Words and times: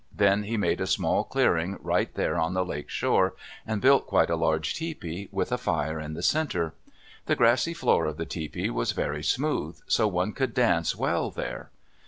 Then 0.11 0.45
he 0.45 0.57
made 0.57 0.81
a 0.81 0.87
small 0.87 1.23
clearing 1.23 1.77
right 1.79 2.11
there 2.15 2.35
on 2.35 2.55
the 2.55 2.65
lake 2.65 2.89
shore, 2.89 3.35
and 3.67 3.83
built 3.83 4.07
quite 4.07 4.31
a 4.31 4.35
large 4.35 4.73
tepee, 4.73 5.29
with 5.31 5.51
a 5.51 5.59
fire 5.59 5.99
in 5.99 6.15
the 6.15 6.23
center. 6.23 6.73
The 7.27 7.35
grassy 7.35 7.75
floor 7.75 8.07
of 8.07 8.17
the 8.17 8.25
tepee 8.25 8.71
was 8.71 8.93
very 8.93 9.21
smooth, 9.21 9.79
so 9.85 10.07
one 10.07 10.33
could 10.33 10.55
dance 10.55 10.95
well 10.95 11.29
there. 11.29 11.69